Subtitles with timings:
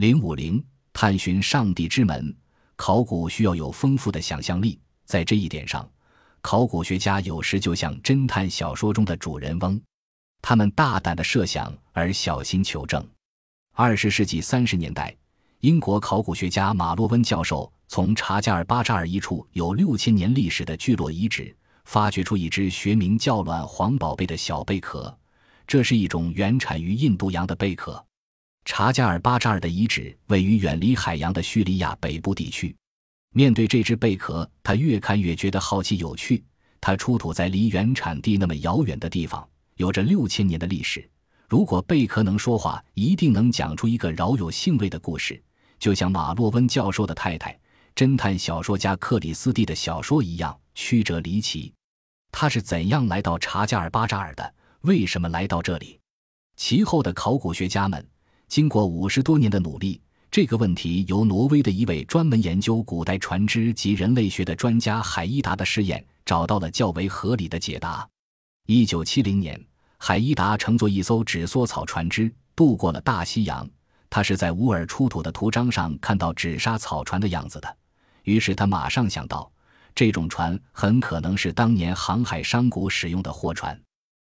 [0.00, 2.34] 零五零，探寻上帝之门。
[2.74, 5.86] 考古需要有丰富的想象力，在这一点上，
[6.40, 9.78] 考古学家有时就像侦探小说中的主人翁，
[10.40, 13.06] 他们大胆的设想而小心求证。
[13.74, 15.14] 二十世纪三十年代，
[15.60, 21.54] 英国考古学家马洛温教授从查加尔巴扎尔一处有六千年历史的聚落遗址，
[21.84, 25.14] 发掘出一只学名叫卵黄宝贝的小贝壳。
[25.66, 28.02] 这是一种原产于印度洋的贝壳。
[28.64, 32.74] 查加尔巴扎尔的遗址位于远离海洋的叙利亚北部地区。
[33.32, 36.44] 面对这只贝壳，他越看越觉得好奇有趣。
[36.80, 39.46] 它出土在离原产地那么遥远的地方，
[39.76, 41.08] 有着六千年的历史。
[41.48, 45.42] 如果贝壳能说话，一定能讲出一个饶有兴味的故事，
[45.78, 47.58] 就像马洛温教授的太太、
[47.94, 51.72] 侦探小说家克里斯蒂的小说一样曲折离奇。
[52.32, 54.54] 他是怎样来到查加尔巴扎尔的？
[54.82, 56.00] 为什么来到这里？
[56.56, 58.04] 其后的考古学家们。
[58.50, 68.04] 经过五十多年的努力，这个问题由挪威的一位专门研究古代船只及人类学的专家海伊达的试验找到了较为合理的解答。
[68.66, 69.64] 一九七零年，
[69.98, 73.64] 海伊达乘坐一艘纸梭草船只渡过了大西洋。
[74.10, 77.76] 他是在乌尔出土的图章上看到纸沙草船的样子的，
[78.24, 79.48] 于是他马上想到，
[79.94, 83.80] 这种船很可能是当年航海商贾使用的货船。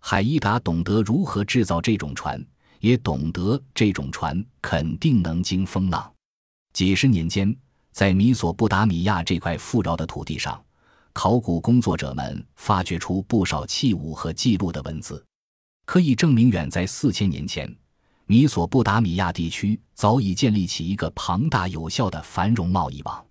[0.00, 2.44] 海伊达懂得如何制造这种船。
[2.80, 6.12] 也懂得这种船肯定能经风浪。
[6.72, 7.54] 几十年间，
[7.92, 10.62] 在米索不达米亚这块富饶的土地上，
[11.12, 15.24] 考古工作者们发掘出不少器物和记录的文字，
[15.86, 17.74] 可以证明远在四千年前，
[18.26, 23.24] 米索不达米亚地区早已建立起一个庞大有效的繁荣贸易网。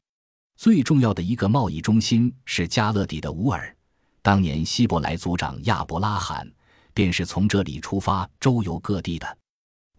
[0.58, 3.74] 最重要的一个贸易中心是加勒底的乌尔，
[4.22, 6.46] 当年希伯来族长亚伯拉罕
[7.00, 9.38] 便是从这里出发周游各地的。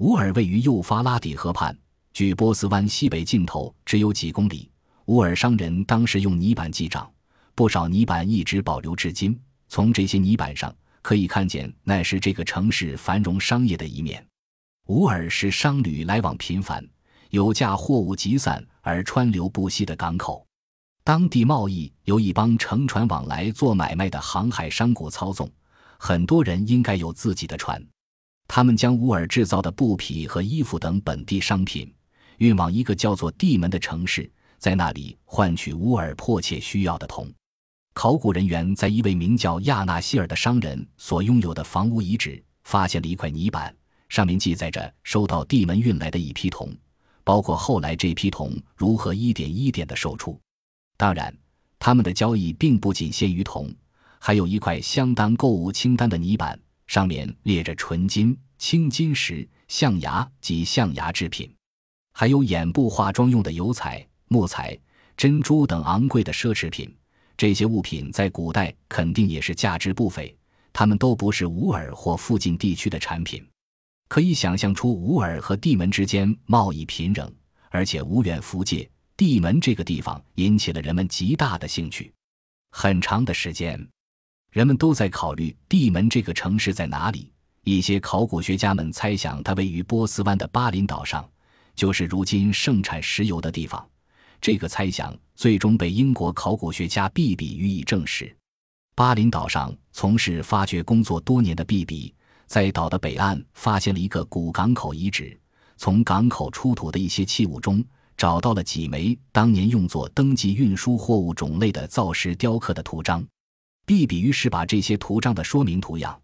[0.00, 1.74] 乌尔位于幼发拉底河畔，
[2.12, 4.70] 距波斯湾西北尽头只有几公里。
[5.06, 7.10] 乌尔商人当时用泥板记账，
[7.54, 9.34] 不少泥板一直保留至今。
[9.66, 10.70] 从这些泥板上
[11.00, 14.22] 可以看见，那是这个城市繁荣商业的一面。
[14.88, 16.86] 乌尔是商旅来往频繁、
[17.30, 20.46] 有价货物集散而川流不息的港口，
[21.02, 25.50] 当地贸易由一帮乘船往来做买卖的航海商贾操纵，
[26.02, 27.86] 很多人应该有自己的船。
[28.48, 31.92] 他们将乌尔制造的布匹和衣服等本地商品
[32.38, 37.30] 运往一个叫做地门的城市，在那里换取乌尔迫切需要的铜。
[37.92, 43.76] 考古人员在一位名叫亚纳希尔的商人所拥有的房屋遗址发现了一块泥板，
[44.08, 46.74] 上面记载着收到地门运来的一批铜，
[47.24, 50.40] 包括后来这批铜如何一点一点的售出。
[50.96, 51.36] 当然，
[51.78, 53.70] 他们的交易并不仅限于铜，
[54.20, 56.58] 还有一块相当购物清单的泥板。
[56.86, 61.48] 上面列着纯金、青金石、象牙及象牙制品，
[62.12, 64.76] 还有眼部化妆用的油彩、木材、
[65.16, 66.92] 珍珠等昂贵的奢侈品。
[67.36, 70.36] 这些物品在古代肯定也是价值不菲。
[70.72, 73.46] 它们都不是乌尔或附近地区的产品。
[74.08, 77.32] 可以想象出乌尔和地门之间贸易频仍，
[77.70, 78.90] 而且无远弗届。
[79.16, 82.12] 地门这个地方引起了人们极大的兴趣。
[82.72, 83.88] 很长的时间。
[84.50, 87.30] 人们都在考虑地门这个城市在哪里。
[87.62, 91.28] 一些考古学家们猜想它位于波斯湾的巴林岛上，
[91.76, 93.86] 就是如今盛产石油的地方。
[94.40, 98.34] 这个猜想最终被英国考古学家毕比予以证实。
[98.94, 102.12] 巴林岛上从事发掘工作多年的毕比，
[102.46, 105.38] 在岛的北岸发现了一个古港口遗址，
[105.76, 107.84] 从港口出土的一些器物中
[108.16, 113.24] 找到了几枚当年用作登记运输货物种类的造石雕刻的图章。
[113.90, 116.16] 毕比于是把这些图章的说明图样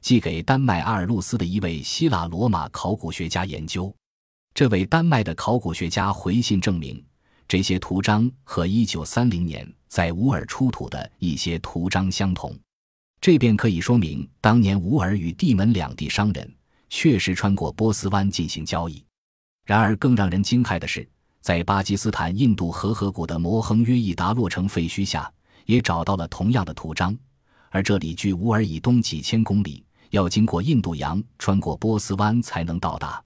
[0.00, 3.94] 寄给丹麦阿尔路斯的一位希腊罗马考古学家研究。
[4.54, 7.04] 这位丹麦的考古学家回信证明，
[7.46, 12.58] 这些图章和1930年在乌尔出土的一些图章相同。
[13.20, 16.50] 这便可以说明，当年乌尔与地门两地商人
[16.88, 19.04] 确实穿过波斯湾进行交易。
[19.66, 21.06] 然而，更让人惊骇的是，
[21.42, 25.30] 在巴基斯坦印度河河谷的摩亨约伊达洛城废墟下。
[25.66, 27.16] 也找到了同样的图章，
[27.70, 33.22] 而这里距乌尔以东几千公里，要经过印度洋，穿过波斯湾才能到达。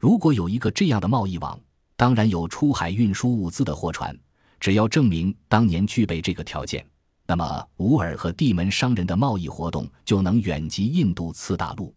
[0.00, 1.58] 如果有一个这样的贸易网，
[1.96, 4.16] 当然有出海运输物资的货船。
[4.60, 6.84] 只要证明当年具备这个条件，
[7.26, 11.94] 那么乌尔和地门商人的贸易活动就能远及印度次大陆。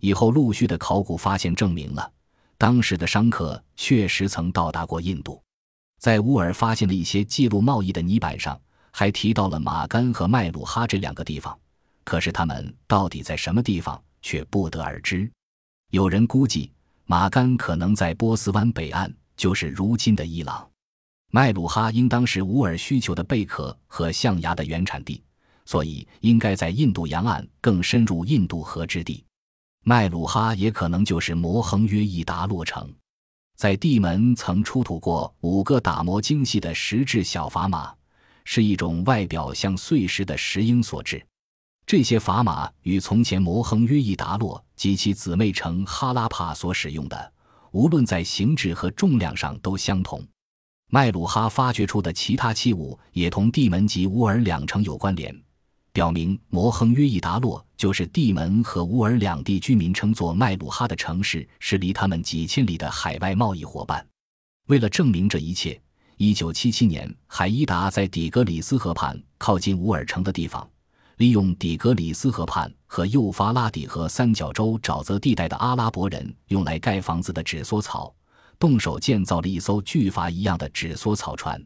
[0.00, 2.12] 以后陆续的考古发现证明了，
[2.58, 5.42] 当时的商客确实曾到达过印度。
[5.98, 8.60] 在乌尔发现的一些记录贸易的泥板上。
[8.98, 11.54] 还提到了马干和麦鲁哈这两个地方，
[12.02, 15.30] 可是他们到底在什么地方却不得而知。
[15.90, 16.72] 有人估计，
[17.04, 20.66] 马干可能在波斯湾北岸，就是如今的伊朗。
[21.30, 25.22] 麦鲁哈应当是乌尔需求的贝壳和象牙的原产地，
[25.66, 29.22] 所以应该在印度洋岸更深入印度河之地。
[29.84, 32.90] 麦鲁哈也可能就是摩亨约一达洛城，
[33.58, 37.94] 在地门曾出土过五个打磨精细的石质小砝码，
[38.46, 41.22] 是一种外表像碎石的石英所制。
[41.84, 47.32] 这些砝码与从前摩亨约一达洛及其姊妹城哈拉帕所使用的，
[47.72, 50.26] 无论在形制和重量上都相同。
[50.90, 55.36] 麦鲁哈发掘出的其他器物也同地门及乌尔两城有关联。
[55.92, 64.06] 表明摩亨约伊达洛就是地门和乌尔两地居民称作麦鲁哈的城市，是离他们几千里的海外贸易伙伴。
[64.68, 65.80] 为了证明这一切，
[66.18, 70.66] 一九七七年，海伊达在底格里斯河畔靠近乌尔城的地方，
[71.18, 78.14] 利用底格里斯河畔和幼发拉底河三角洲沼泽地带的阿拉伯人用来盖房子的纸梭草，
[78.58, 81.62] 动手建造了一艘巨筏一样的纸梭草船。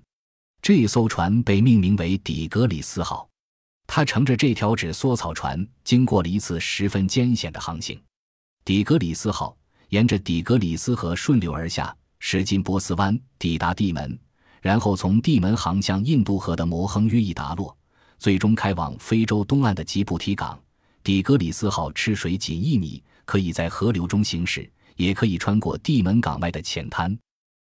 [0.60, 3.28] 这艘船被命名为底格里斯号。
[3.86, 8.00] 他乘着这条纸梭草船，经过了一次十分艰险的航行。
[8.64, 9.56] 底格里斯号
[9.90, 14.18] 沿着底格里斯河顺流而下，驶进波斯湾，抵达地门，
[14.60, 17.76] 然后从地门航向印度河的摩亨约伊达洛，
[18.18, 20.58] 最终开往非洲东岸的吉布提港。
[21.02, 27.18] 底格里斯号吃水仅一米，可以在河流中行驶，也可以穿过地门港外的浅滩。